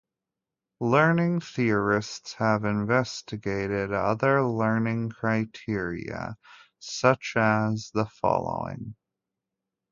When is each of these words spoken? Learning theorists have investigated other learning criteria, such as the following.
Learning 0.79 1.39
theorists 1.39 2.33
have 2.33 2.65
investigated 2.65 3.93
other 3.93 4.43
learning 4.43 5.11
criteria, 5.11 6.37
such 6.79 7.33
as 7.37 7.91
the 7.93 8.07
following. 8.07 8.95